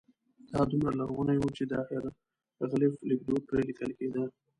دا 0.53 0.61
دومره 0.71 0.91
لرغونی 0.99 1.37
و 1.39 1.49
چې 1.57 1.63
د 1.71 1.73
هېروغلیف 1.89 2.93
لیکدود 3.09 3.41
پرې 3.49 3.61
لیکل 3.69 3.91
کېده. 3.99 4.23